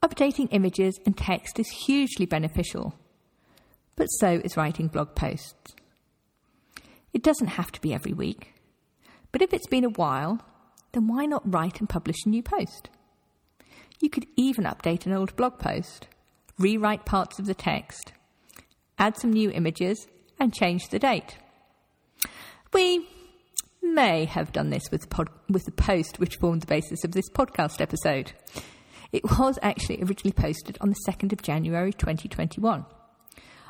Updating 0.02 0.48
images 0.52 0.98
and 1.04 1.16
text 1.16 1.58
is 1.58 1.68
hugely 1.68 2.24
beneficial, 2.24 2.94
but 3.96 4.06
so 4.06 4.40
is 4.44 4.56
writing 4.56 4.86
blog 4.86 5.14
posts. 5.14 5.74
It 7.12 7.22
doesn't 7.22 7.48
have 7.48 7.72
to 7.72 7.80
be 7.80 7.92
every 7.92 8.12
week, 8.12 8.54
but 9.32 9.42
if 9.42 9.52
it's 9.52 9.66
been 9.66 9.84
a 9.84 9.90
while, 9.90 10.40
then 10.92 11.08
why 11.08 11.26
not 11.26 11.52
write 11.52 11.80
and 11.80 11.88
publish 11.88 12.24
a 12.24 12.28
new 12.28 12.42
post? 12.42 12.90
You 14.00 14.08
could 14.08 14.26
even 14.36 14.64
update 14.64 15.06
an 15.06 15.12
old 15.12 15.34
blog 15.36 15.58
post 15.58 16.06
rewrite 16.58 17.04
parts 17.04 17.38
of 17.38 17.46
the 17.46 17.54
text, 17.54 18.12
add 18.98 19.16
some 19.16 19.32
new 19.32 19.50
images, 19.50 20.06
and 20.40 20.52
change 20.52 20.88
the 20.88 20.98
date. 20.98 21.36
We 22.72 23.08
may 23.82 24.24
have 24.26 24.52
done 24.52 24.70
this 24.70 24.82
with 24.90 25.02
the, 25.02 25.06
pod- 25.06 25.30
with 25.48 25.64
the 25.64 25.72
post 25.72 26.18
which 26.18 26.36
formed 26.36 26.62
the 26.62 26.66
basis 26.66 27.04
of 27.04 27.12
this 27.12 27.30
podcast 27.30 27.80
episode. 27.80 28.32
It 29.12 29.24
was 29.38 29.58
actually 29.62 30.02
originally 30.02 30.32
posted 30.32 30.76
on 30.80 30.90
the 30.90 31.10
2nd 31.10 31.32
of 31.32 31.42
January 31.42 31.92
2021. 31.92 32.84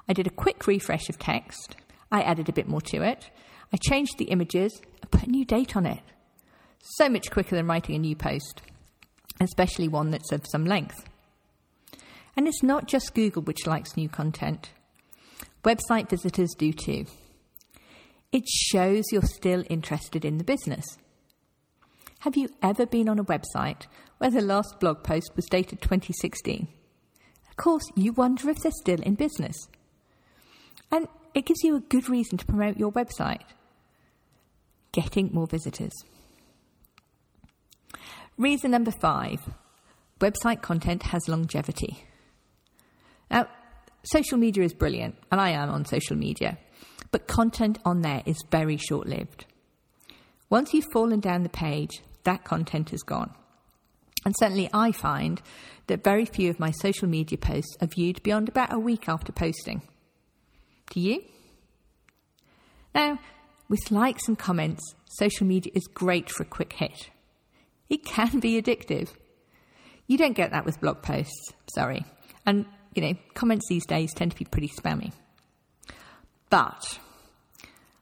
I 0.08 0.12
did 0.12 0.26
a 0.26 0.30
quick 0.30 0.66
refresh 0.66 1.08
of 1.08 1.18
text, 1.18 1.76
I 2.10 2.22
added 2.22 2.48
a 2.48 2.52
bit 2.52 2.68
more 2.68 2.80
to 2.82 3.02
it, 3.02 3.30
I 3.72 3.76
changed 3.76 4.18
the 4.18 4.26
images, 4.26 4.80
and 5.00 5.10
put 5.10 5.24
a 5.24 5.30
new 5.30 5.44
date 5.44 5.76
on 5.76 5.86
it. 5.86 6.02
So 6.80 7.08
much 7.08 7.30
quicker 7.30 7.54
than 7.54 7.66
writing 7.66 7.94
a 7.94 7.98
new 7.98 8.16
post, 8.16 8.62
especially 9.40 9.88
one 9.88 10.10
that's 10.10 10.32
of 10.32 10.46
some 10.50 10.64
length. 10.64 11.04
And 12.36 12.48
it's 12.48 12.62
not 12.62 12.88
just 12.88 13.14
Google 13.14 13.42
which 13.42 13.66
likes 13.66 13.96
new 13.96 14.08
content, 14.08 14.70
website 15.64 16.08
visitors 16.08 16.54
do 16.56 16.72
too. 16.72 17.04
It 18.32 18.48
shows 18.48 19.04
you're 19.12 19.22
still 19.22 19.64
interested 19.68 20.24
in 20.24 20.38
the 20.38 20.44
business. 20.44 20.84
Have 22.20 22.36
you 22.36 22.48
ever 22.62 22.86
been 22.86 23.08
on 23.08 23.18
a 23.18 23.24
website 23.24 23.86
where 24.18 24.30
the 24.30 24.40
last 24.40 24.78
blog 24.80 25.02
post 25.02 25.32
was 25.34 25.46
dated 25.46 25.80
2016? 25.80 26.68
Of 27.50 27.56
course, 27.56 27.84
you 27.94 28.12
wonder 28.12 28.50
if 28.50 28.58
they're 28.58 28.72
still 28.72 29.00
in 29.00 29.14
business. 29.14 29.56
And 30.90 31.08
it 31.34 31.46
gives 31.46 31.62
you 31.62 31.76
a 31.76 31.80
good 31.80 32.08
reason 32.08 32.38
to 32.38 32.46
promote 32.46 32.76
your 32.76 32.92
website. 32.92 33.42
Getting 34.92 35.30
more 35.32 35.46
visitors. 35.46 35.92
Reason 38.36 38.70
number 38.70 38.92
five 38.92 39.40
website 40.20 40.62
content 40.62 41.04
has 41.04 41.28
longevity. 41.28 42.04
Now, 43.30 43.46
social 44.04 44.38
media 44.38 44.64
is 44.64 44.72
brilliant, 44.72 45.16
and 45.30 45.40
I 45.40 45.50
am 45.50 45.70
on 45.70 45.84
social 45.84 46.16
media, 46.16 46.58
but 47.10 47.28
content 47.28 47.78
on 47.84 48.02
there 48.02 48.22
is 48.26 48.36
very 48.50 48.76
short 48.76 49.06
lived. 49.06 49.46
Once 50.50 50.72
you've 50.72 50.90
fallen 50.92 51.20
down 51.20 51.42
the 51.42 51.48
page, 51.48 52.02
that 52.24 52.44
content 52.44 52.92
is 52.92 53.02
gone. 53.02 53.32
And 54.24 54.34
certainly, 54.38 54.68
I 54.72 54.92
find 54.92 55.40
that 55.86 56.04
very 56.04 56.24
few 56.24 56.50
of 56.50 56.60
my 56.60 56.70
social 56.70 57.08
media 57.08 57.38
posts 57.38 57.76
are 57.80 57.86
viewed 57.86 58.22
beyond 58.22 58.48
about 58.48 58.72
a 58.72 58.78
week 58.78 59.08
after 59.08 59.32
posting. 59.32 59.82
Do 60.90 61.00
you? 61.00 61.22
Now, 62.94 63.18
with 63.68 63.90
likes 63.90 64.28
and 64.28 64.38
comments, 64.38 64.94
social 65.06 65.46
media 65.46 65.72
is 65.74 65.86
great 65.86 66.30
for 66.30 66.42
a 66.42 66.46
quick 66.46 66.72
hit. 66.72 67.10
It 67.88 68.04
can 68.04 68.40
be 68.40 68.60
addictive. 68.60 69.10
You 70.06 70.18
don't 70.18 70.36
get 70.36 70.50
that 70.52 70.64
with 70.64 70.80
blog 70.80 71.02
posts, 71.02 71.52
sorry. 71.74 72.04
And 72.46 72.66
you 72.94 73.02
know, 73.02 73.14
comments 73.34 73.66
these 73.68 73.86
days 73.86 74.12
tend 74.14 74.32
to 74.32 74.36
be 74.36 74.44
pretty 74.44 74.68
spammy. 74.68 75.12
But 76.50 76.98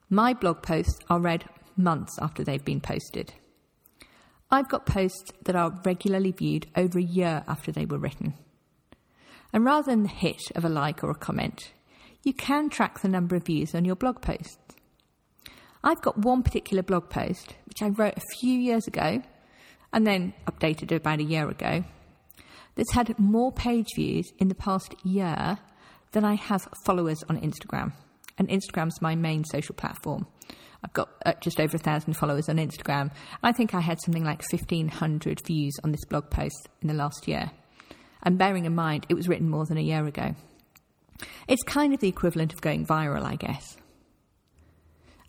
my 0.09 0.33
blog 0.33 0.63
posts 0.63 1.01
are 1.11 1.21
read 1.21 1.45
months 1.77 2.17
after 2.21 2.45
they've 2.45 2.65
been 2.65 2.81
posted. 2.81 3.33
I've 4.51 4.69
got 4.69 4.87
posts 4.87 5.33
that 5.45 5.57
are 5.57 5.81
regularly 5.85 6.33
viewed 6.33 6.67
over 6.77 6.99
a 6.99 7.03
year 7.03 7.45
after 7.49 7.73
they 7.73 7.85
were 7.85 7.99
written. 7.99 8.35
And 9.53 9.65
rather 9.65 9.91
than 9.91 10.05
the 10.05 10.09
hit 10.09 10.43
of 10.55 10.65
a 10.65 10.69
like 10.69 11.03
or 11.03 11.11
a 11.11 11.15
comment, 11.15 11.73
you 12.23 12.33
can 12.33 12.69
track 12.69 13.01
the 13.01 13.09
number 13.09 13.37
of 13.37 13.45
views 13.45 13.75
on 13.75 13.85
your 13.85 13.97
blog 13.97 14.21
posts. 14.21 14.59
I've 15.83 16.03
got 16.03 16.19
one 16.19 16.43
particular 16.43 16.83
blog 16.83 17.11
post, 17.11 17.55
which 17.67 17.83
I 17.83 17.89
wrote 17.89 18.17
a 18.17 18.39
few 18.39 18.59
years 18.59 18.87
ago 18.87 19.23
and 19.93 20.07
then 20.07 20.35
updated 20.47 20.95
about 20.95 21.21
a 21.21 21.25
year 21.25 21.49
ago, 21.49 21.85
that's 22.75 22.93
had 22.93 23.19
more 23.19 23.51
page 23.51 23.89
views 23.95 24.31
in 24.39 24.49
the 24.49 24.55
past 24.55 24.95
year 25.05 25.59
than 26.13 26.25
I 26.25 26.35
have 26.35 26.69
followers 26.85 27.25
on 27.29 27.41
Instagram. 27.41 27.93
And 28.39 28.49
Instagram's 28.49 29.01
my 29.01 29.15
main 29.15 29.45
social 29.45 29.75
platform. 29.75 30.27
I've 30.83 30.93
got 30.93 31.09
uh, 31.25 31.33
just 31.41 31.59
over 31.59 31.77
a 31.77 31.81
thousand 31.81 32.15
followers 32.15 32.49
on 32.49 32.57
Instagram. 32.57 33.11
I 33.43 33.53
think 33.53 33.75
I 33.75 33.81
had 33.81 34.01
something 34.01 34.25
like 34.25 34.43
1,500 34.51 35.41
views 35.47 35.75
on 35.83 35.93
this 35.93 36.05
blog 36.05 36.31
post 36.31 36.69
in 36.83 36.89
the 36.89 36.95
last 36.95 37.27
year. 37.27 37.51
And 38.23 38.39
bearing 38.39 38.67
in 38.67 38.75
mind, 38.75 39.07
it 39.09 39.15
was 39.15 39.29
written 39.29 39.49
more 39.49 39.65
than 39.67 39.79
a 39.79 39.83
year 39.83 40.07
ago. 40.07 40.35
It's 41.49 41.63
kind 41.63 41.95
of 41.95 42.01
the 42.01 42.09
equivalent 42.09 42.53
of 42.53 42.61
going 42.61 42.87
viral, 42.87 43.25
I 43.25 43.37
guess. 43.37 43.77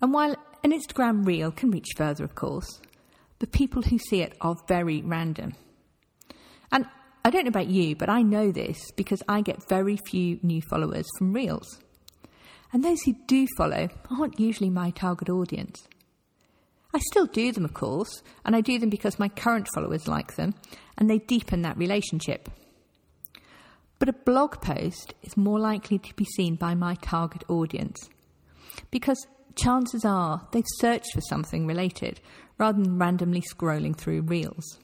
And 0.01 0.13
while 0.13 0.35
an 0.63 0.71
Instagram 0.71 1.25
reel 1.25 1.51
can 1.51 1.71
reach 1.71 1.87
further, 1.95 2.23
of 2.23 2.35
course, 2.35 2.81
the 3.39 3.47
people 3.47 3.83
who 3.83 3.97
see 3.97 4.21
it 4.21 4.35
are 4.41 4.55
very 4.67 5.01
random. 5.01 5.53
And 6.71 6.85
I 7.23 7.29
don't 7.29 7.45
know 7.45 7.49
about 7.49 7.67
you, 7.67 7.95
but 7.95 8.09
I 8.09 8.21
know 8.21 8.51
this 8.51 8.79
because 8.95 9.21
I 9.27 9.41
get 9.41 9.67
very 9.69 9.97
few 9.97 10.39
new 10.41 10.61
followers 10.61 11.05
from 11.17 11.33
Reels. 11.33 11.79
And 12.74 12.83
those 12.83 13.01
who 13.03 13.15
do 13.27 13.47
follow 13.57 13.89
aren't 14.12 14.39
usually 14.39 14.69
my 14.69 14.91
target 14.91 15.29
audience. 15.29 15.88
I 16.93 17.00
still 17.00 17.25
do 17.25 17.51
them, 17.51 17.65
of 17.65 17.74
course, 17.74 18.24
and 18.43 18.55
I 18.55 18.62
do 18.62 18.79
them 18.79 18.89
because 18.89 19.19
my 19.19 19.29
current 19.29 19.67
followers 19.74 20.07
like 20.07 20.36
them 20.36 20.55
and 20.97 21.09
they 21.09 21.19
deepen 21.19 21.62
that 21.62 21.77
relationship. 21.77 22.50
But 24.00 24.09
a 24.09 24.13
blog 24.13 24.62
post 24.62 25.13
is 25.24 25.38
more 25.38 25.59
likely 25.59 26.00
to 26.00 26.13
be 26.15 26.25
seen 26.36 26.55
by 26.55 26.75
my 26.75 26.95
target 26.95 27.43
audience 27.50 27.97
because 28.91 29.25
chances 29.55 30.05
are 30.05 30.47
they've 30.51 30.63
searched 30.79 31.13
for 31.13 31.21
something 31.21 31.65
related 31.65 32.19
rather 32.57 32.81
than 32.81 33.00
randomly 33.00 33.41
scrolling 33.41 33.95
through 33.95 34.21
reels. 34.21 34.79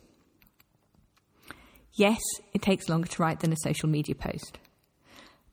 Yes, 1.93 2.21
it 2.53 2.61
takes 2.63 2.89
longer 2.89 3.07
to 3.07 3.21
write 3.21 3.41
than 3.41 3.53
a 3.53 3.57
social 3.63 3.87
media 3.87 4.15
post, 4.15 4.57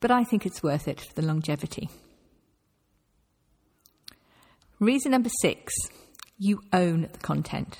but 0.00 0.10
I 0.10 0.24
think 0.24 0.46
it's 0.46 0.62
worth 0.62 0.88
it 0.88 1.00
for 1.00 1.12
the 1.14 1.26
longevity. 1.26 1.90
Reason 4.80 5.10
number 5.10 5.28
six 5.42 5.74
you 6.38 6.62
own 6.72 7.02
the 7.12 7.18
content. 7.18 7.76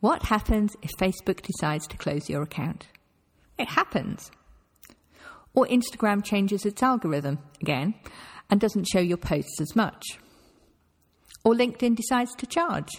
What 0.00 0.24
happens 0.24 0.76
if 0.82 0.90
Facebook 1.00 1.40
decides 1.40 1.86
to 1.86 1.96
close 1.96 2.28
your 2.28 2.42
account? 2.42 2.88
It 3.58 3.68
happens. 3.68 4.30
Or 5.54 5.66
Instagram 5.66 6.22
changes 6.22 6.66
its 6.66 6.82
algorithm 6.82 7.38
again 7.62 7.94
and 8.50 8.60
doesn't 8.60 8.88
show 8.92 9.00
your 9.00 9.16
posts 9.16 9.62
as 9.62 9.74
much. 9.74 10.18
Or 11.42 11.54
LinkedIn 11.54 11.96
decides 11.96 12.34
to 12.36 12.46
charge. 12.46 12.90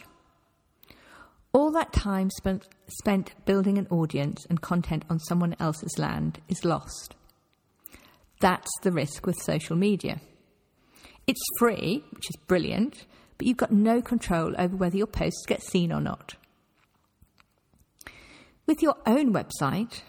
All 1.53 1.71
that 1.73 1.93
time 1.93 2.31
spent, 2.31 2.67
spent 2.87 3.35
building 3.45 3.77
an 3.77 3.85
audience 3.91 4.47
and 4.49 4.61
content 4.61 5.05
on 5.11 5.19
someone 5.19 5.55
else's 5.59 5.99
land 5.99 6.41
is 6.49 6.65
lost. 6.65 7.13
That's 8.39 8.71
the 8.81 8.91
risk 8.91 9.27
with 9.27 9.39
social 9.39 9.75
media. 9.75 10.21
It's 11.31 11.47
free, 11.57 12.03
which 12.09 12.29
is 12.29 12.35
brilliant, 12.45 13.05
but 13.37 13.47
you've 13.47 13.55
got 13.55 13.71
no 13.71 14.01
control 14.01 14.53
over 14.57 14.75
whether 14.75 14.97
your 14.97 15.07
posts 15.07 15.45
get 15.47 15.63
seen 15.63 15.93
or 15.93 16.01
not. 16.01 16.35
With 18.65 18.81
your 18.81 18.97
own 19.05 19.31
website, 19.31 20.01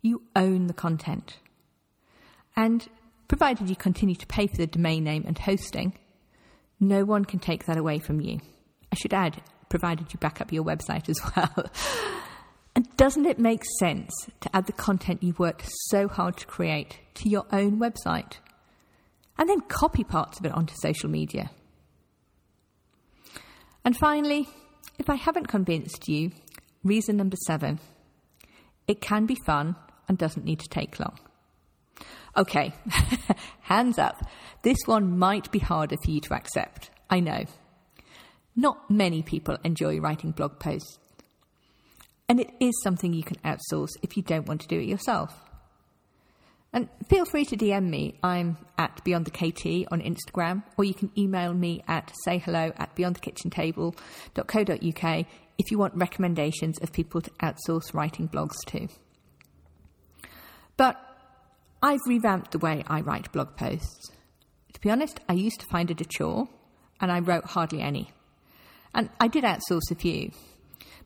you 0.00 0.22
own 0.34 0.66
the 0.66 0.72
content. 0.72 1.36
And 2.56 2.88
provided 3.28 3.68
you 3.68 3.76
continue 3.76 4.14
to 4.14 4.26
pay 4.26 4.46
for 4.46 4.56
the 4.56 4.66
domain 4.66 5.04
name 5.04 5.24
and 5.26 5.36
hosting, 5.36 5.98
no 6.80 7.04
one 7.04 7.26
can 7.26 7.38
take 7.38 7.66
that 7.66 7.76
away 7.76 7.98
from 7.98 8.22
you. 8.22 8.40
I 8.90 8.96
should 8.96 9.12
add, 9.12 9.42
provided 9.68 10.10
you 10.14 10.18
back 10.20 10.40
up 10.40 10.54
your 10.54 10.64
website 10.64 11.10
as 11.10 11.20
well. 11.36 11.70
and 12.74 12.88
doesn't 12.96 13.26
it 13.26 13.38
make 13.38 13.62
sense 13.78 14.10
to 14.40 14.56
add 14.56 14.64
the 14.64 14.72
content 14.72 15.22
you've 15.22 15.38
worked 15.38 15.68
so 15.90 16.08
hard 16.08 16.38
to 16.38 16.46
create 16.46 16.98
to 17.16 17.28
your 17.28 17.44
own 17.52 17.78
website? 17.78 18.38
And 19.40 19.48
then 19.48 19.62
copy 19.62 20.04
parts 20.04 20.38
of 20.38 20.44
it 20.44 20.52
onto 20.52 20.74
social 20.82 21.08
media. 21.08 21.50
And 23.86 23.96
finally, 23.96 24.46
if 24.98 25.08
I 25.08 25.14
haven't 25.14 25.46
convinced 25.46 26.08
you, 26.08 26.32
reason 26.84 27.16
number 27.16 27.36
seven 27.46 27.80
it 28.86 29.00
can 29.00 29.24
be 29.24 29.36
fun 29.46 29.76
and 30.08 30.18
doesn't 30.18 30.44
need 30.44 30.60
to 30.60 30.68
take 30.68 31.00
long. 31.00 31.18
Okay, 32.36 32.74
hands 33.62 33.98
up. 33.98 34.20
This 34.62 34.78
one 34.84 35.18
might 35.18 35.50
be 35.50 35.58
harder 35.58 35.96
for 36.04 36.10
you 36.10 36.20
to 36.20 36.34
accept. 36.34 36.90
I 37.08 37.20
know. 37.20 37.44
Not 38.54 38.90
many 38.90 39.22
people 39.22 39.56
enjoy 39.64 40.00
writing 40.00 40.32
blog 40.32 40.58
posts. 40.58 40.98
And 42.28 42.40
it 42.40 42.50
is 42.60 42.80
something 42.82 43.12
you 43.14 43.22
can 43.22 43.38
outsource 43.38 43.90
if 44.02 44.16
you 44.16 44.22
don't 44.22 44.46
want 44.46 44.60
to 44.60 44.68
do 44.68 44.78
it 44.78 44.86
yourself. 44.86 45.49
And 46.72 46.88
feel 47.08 47.24
free 47.24 47.44
to 47.46 47.56
DM 47.56 47.88
me. 47.88 48.14
I'm 48.22 48.56
at 48.78 49.02
Beyond 49.02 49.26
the 49.26 49.32
KT 49.32 49.88
on 49.90 50.00
Instagram, 50.00 50.62
or 50.76 50.84
you 50.84 50.94
can 50.94 51.10
email 51.18 51.52
me 51.52 51.82
at 51.88 52.12
sayhello 52.26 52.72
at 52.76 52.94
beyondthekitchentable.co.uk 52.94 55.26
if 55.58 55.70
you 55.70 55.78
want 55.78 55.94
recommendations 55.96 56.78
of 56.78 56.92
people 56.92 57.20
to 57.20 57.30
outsource 57.42 57.92
writing 57.92 58.28
blogs 58.28 58.54
to. 58.66 58.86
But 60.76 60.96
I've 61.82 62.06
revamped 62.06 62.52
the 62.52 62.58
way 62.58 62.84
I 62.86 63.00
write 63.00 63.32
blog 63.32 63.56
posts. 63.56 64.12
To 64.72 64.80
be 64.80 64.90
honest, 64.90 65.18
I 65.28 65.32
used 65.32 65.58
to 65.60 65.66
find 65.66 65.90
it 65.90 66.00
a 66.00 66.04
chore, 66.04 66.48
and 67.00 67.10
I 67.10 67.18
wrote 67.18 67.46
hardly 67.46 67.82
any. 67.82 68.12
And 68.94 69.10
I 69.18 69.26
did 69.28 69.42
outsource 69.44 69.90
a 69.90 69.96
few. 69.96 70.30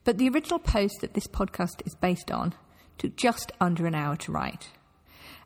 But 0.04 0.18
the 0.18 0.28
original 0.28 0.59
post 0.59 1.00
that 1.00 1.14
this 1.14 1.26
podcast 1.26 1.87
is 1.87 1.94
based 1.94 2.30
on 2.30 2.54
took 2.99 3.16
just 3.16 3.50
under 3.61 3.87
an 3.87 3.94
hour 3.94 4.16
to 4.16 4.30
write. 4.30 4.68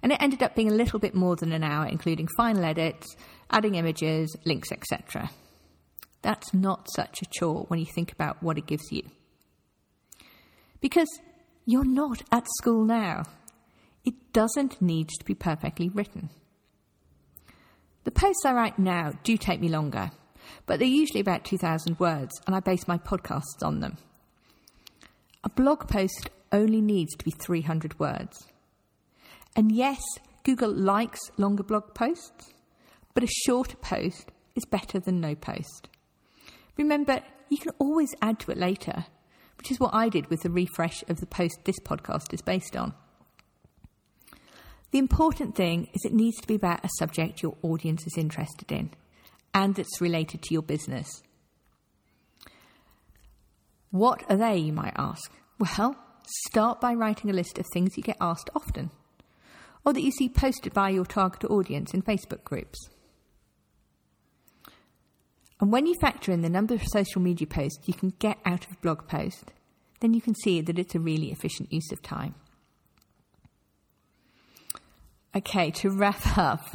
And 0.02 0.12
it 0.12 0.22
ended 0.22 0.42
up 0.42 0.54
being 0.54 0.70
a 0.70 0.74
little 0.74 0.98
bit 0.98 1.14
more 1.14 1.36
than 1.36 1.52
an 1.52 1.64
hour, 1.64 1.86
including 1.86 2.28
final 2.36 2.64
edits, 2.64 3.16
adding 3.50 3.74
images, 3.74 4.36
links, 4.44 4.70
etc. 4.70 5.30
That's 6.22 6.52
not 6.52 6.88
such 6.94 7.22
a 7.22 7.26
chore 7.26 7.64
when 7.68 7.80
you 7.80 7.86
think 7.86 8.12
about 8.12 8.42
what 8.42 8.58
it 8.58 8.66
gives 8.66 8.92
you. 8.92 9.02
Because 10.80 11.08
you're 11.64 11.84
not 11.84 12.22
at 12.32 12.46
school 12.58 12.84
now. 12.84 13.24
It 14.04 14.32
doesn't 14.32 14.80
need 14.80 15.08
to 15.08 15.24
be 15.24 15.34
perfectly 15.34 15.88
written. 15.88 16.30
The 18.04 18.10
posts 18.10 18.46
I 18.46 18.54
write 18.54 18.78
now 18.78 19.12
do 19.22 19.36
take 19.36 19.60
me 19.60 19.68
longer, 19.68 20.12
but 20.64 20.78
they're 20.78 20.88
usually 20.88 21.20
about 21.20 21.44
2,000 21.44 22.00
words, 22.00 22.40
and 22.46 22.56
I 22.56 22.60
base 22.60 22.88
my 22.88 22.96
podcasts 22.96 23.62
on 23.62 23.80
them. 23.80 23.98
A 25.44 25.50
blog 25.50 25.88
post 25.88 26.30
only 26.52 26.80
needs 26.80 27.14
to 27.16 27.24
be 27.24 27.32
300 27.32 28.00
words. 28.00 28.46
And 29.58 29.72
yes, 29.72 30.00
Google 30.44 30.72
likes 30.72 31.18
longer 31.36 31.64
blog 31.64 31.92
posts, 31.92 32.54
but 33.12 33.24
a 33.24 33.28
shorter 33.44 33.76
post 33.78 34.30
is 34.54 34.64
better 34.64 35.00
than 35.00 35.20
no 35.20 35.34
post. 35.34 35.88
Remember, 36.76 37.22
you 37.48 37.58
can 37.58 37.72
always 37.80 38.14
add 38.22 38.38
to 38.38 38.52
it 38.52 38.56
later, 38.56 39.06
which 39.56 39.72
is 39.72 39.80
what 39.80 39.92
I 39.92 40.10
did 40.10 40.30
with 40.30 40.42
the 40.42 40.50
refresh 40.50 41.02
of 41.08 41.18
the 41.18 41.26
post 41.26 41.64
this 41.64 41.80
podcast 41.80 42.32
is 42.32 42.40
based 42.40 42.76
on. 42.76 42.94
The 44.92 45.00
important 45.00 45.56
thing 45.56 45.88
is 45.92 46.04
it 46.04 46.12
needs 46.12 46.40
to 46.40 46.46
be 46.46 46.54
about 46.54 46.84
a 46.84 46.90
subject 46.96 47.42
your 47.42 47.56
audience 47.60 48.06
is 48.06 48.16
interested 48.16 48.70
in 48.70 48.92
and 49.52 49.74
that's 49.74 50.00
related 50.00 50.40
to 50.42 50.54
your 50.54 50.62
business. 50.62 51.20
What 53.90 54.22
are 54.30 54.36
they, 54.36 54.58
you 54.58 54.72
might 54.72 54.94
ask? 54.94 55.32
Well, 55.58 55.96
start 56.46 56.80
by 56.80 56.94
writing 56.94 57.28
a 57.28 57.34
list 57.34 57.58
of 57.58 57.66
things 57.72 57.96
you 57.96 58.04
get 58.04 58.18
asked 58.20 58.50
often 58.54 58.92
or 59.88 59.94
that 59.94 60.02
you 60.02 60.10
see 60.10 60.28
posted 60.28 60.74
by 60.74 60.90
your 60.90 61.06
target 61.06 61.50
audience 61.50 61.94
in 61.94 62.02
Facebook 62.02 62.44
groups. 62.44 62.90
And 65.60 65.72
when 65.72 65.86
you 65.86 65.94
factor 65.98 66.30
in 66.30 66.42
the 66.42 66.50
number 66.50 66.74
of 66.74 66.82
social 66.88 67.22
media 67.22 67.46
posts 67.46 67.88
you 67.88 67.94
can 67.94 68.12
get 68.18 68.36
out 68.44 68.66
of 68.66 68.72
a 68.72 68.80
blog 68.82 69.08
post, 69.08 69.50
then 70.00 70.12
you 70.12 70.20
can 70.20 70.34
see 70.34 70.60
that 70.60 70.78
it's 70.78 70.94
a 70.94 71.00
really 71.00 71.32
efficient 71.32 71.72
use 71.72 71.90
of 71.90 72.02
time. 72.02 72.34
Okay, 75.34 75.70
to 75.70 75.88
wrap 75.88 76.36
up, 76.36 76.68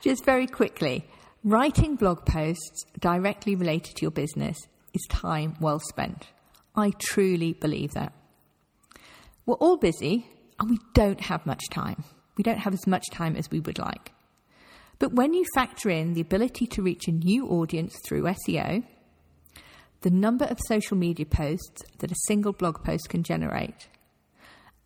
just 0.00 0.24
very 0.24 0.46
quickly, 0.46 1.04
writing 1.42 1.96
blog 1.96 2.24
posts 2.24 2.84
directly 3.00 3.56
related 3.56 3.96
to 3.96 4.02
your 4.02 4.12
business 4.12 4.56
is 4.94 5.04
time 5.08 5.56
well 5.58 5.80
spent. 5.80 6.28
I 6.76 6.92
truly 7.00 7.54
believe 7.54 7.94
that. 7.94 8.12
We're 9.44 9.56
all 9.56 9.76
busy 9.76 10.28
and 10.58 10.70
we 10.70 10.78
don't 10.94 11.20
have 11.20 11.46
much 11.46 11.62
time. 11.70 12.04
We 12.36 12.44
don't 12.44 12.58
have 12.58 12.74
as 12.74 12.86
much 12.86 13.04
time 13.12 13.36
as 13.36 13.50
we 13.50 13.60
would 13.60 13.78
like. 13.78 14.12
But 14.98 15.14
when 15.14 15.34
you 15.34 15.44
factor 15.54 15.90
in 15.90 16.14
the 16.14 16.20
ability 16.20 16.66
to 16.68 16.82
reach 16.82 17.08
a 17.08 17.12
new 17.12 17.48
audience 17.48 17.98
through 18.06 18.22
SEO, 18.22 18.84
the 20.02 20.10
number 20.10 20.44
of 20.44 20.58
social 20.68 20.96
media 20.96 21.26
posts 21.26 21.82
that 21.98 22.12
a 22.12 22.22
single 22.26 22.52
blog 22.52 22.84
post 22.84 23.08
can 23.08 23.22
generate, 23.22 23.88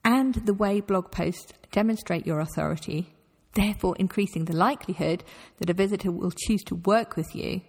and 0.05 0.35
the 0.35 0.55
way 0.55 0.81
blog 0.81 1.11
posts 1.11 1.53
demonstrate 1.73 2.27
your 2.27 2.41
authority, 2.41 3.15
therefore 3.55 3.97
increasing 3.99 4.45
the 4.45 4.57
likelihood 4.57 5.25
that 5.59 5.71
a 5.71 5.75
visitor 5.75 6.11
will 6.11 6.31
choose 6.31 6.63
to 6.65 6.77
work 6.77 7.17
with 7.17 7.35
you, 7.35 7.61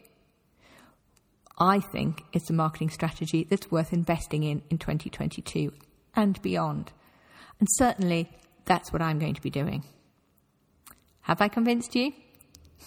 I 1.60 1.80
think 1.80 2.24
it's 2.34 2.50
a 2.50 2.54
marketing 2.54 2.92
strategy 2.92 3.48
that's 3.50 3.72
worth 3.72 3.92
investing 3.92 4.44
in 4.44 4.62
in 4.70 4.78
2022 4.78 5.74
and 6.16 6.40
beyond. 6.42 6.92
And 7.60 7.68
certainly 7.72 8.30
that's 8.66 8.92
what 8.92 9.02
I'm 9.02 9.20
going 9.20 9.36
to 9.36 9.42
be 9.42 9.50
doing. 9.50 9.84
Have 11.22 11.42
I 11.42 11.48
convinced 11.48 11.96
you? 11.96 12.14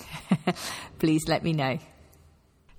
Please 0.99 1.23
let 1.29 1.43
me 1.43 1.53
know. 1.53 1.79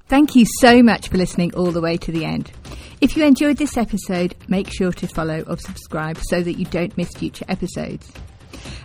Thank 0.07 0.35
you 0.35 0.45
so 0.59 0.83
much 0.83 1.09
for 1.09 1.17
listening 1.17 1.53
all 1.55 1.71
the 1.71 1.81
way 1.81 1.97
to 1.97 2.11
the 2.11 2.25
end. 2.25 2.51
If 2.99 3.15
you 3.15 3.23
enjoyed 3.23 3.57
this 3.57 3.77
episode, 3.77 4.35
make 4.47 4.71
sure 4.71 4.91
to 4.91 5.07
follow 5.07 5.41
or 5.47 5.57
subscribe 5.57 6.17
so 6.21 6.41
that 6.41 6.53
you 6.53 6.65
don't 6.65 6.95
miss 6.97 7.09
future 7.13 7.45
episodes. 7.47 8.11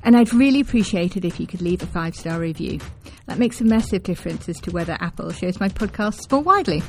And 0.02 0.16
I'd 0.16 0.32
really 0.32 0.60
appreciate 0.60 1.16
it 1.16 1.24
if 1.24 1.40
you 1.40 1.46
could 1.46 1.62
leave 1.62 1.82
a 1.82 1.86
five 1.86 2.14
star 2.14 2.38
review. 2.38 2.80
That 3.26 3.38
makes 3.38 3.60
a 3.60 3.64
massive 3.64 4.04
difference 4.04 4.48
as 4.48 4.60
to 4.60 4.70
whether 4.70 4.96
Apple 5.00 5.32
shows 5.32 5.58
my 5.58 5.68
podcasts 5.68 6.30
more 6.30 6.42
widely. 6.42 6.82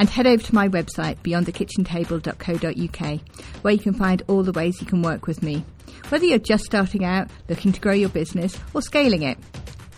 And 0.00 0.08
head 0.08 0.26
over 0.26 0.42
to 0.42 0.54
my 0.54 0.66
website, 0.66 1.18
beyondthekitchentable.co.uk, 1.18 3.20
where 3.60 3.74
you 3.74 3.78
can 3.78 3.92
find 3.92 4.22
all 4.28 4.42
the 4.42 4.50
ways 4.50 4.80
you 4.80 4.86
can 4.86 5.02
work 5.02 5.26
with 5.26 5.42
me, 5.42 5.62
whether 6.08 6.24
you're 6.24 6.38
just 6.38 6.64
starting 6.64 7.04
out, 7.04 7.28
looking 7.50 7.70
to 7.70 7.80
grow 7.82 7.92
your 7.92 8.08
business, 8.08 8.58
or 8.72 8.80
scaling 8.80 9.24
it. 9.24 9.36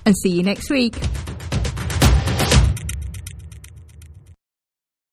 And 0.04 0.16
see 0.16 0.30
you 0.30 0.42
next 0.42 0.70
week. 0.70 0.96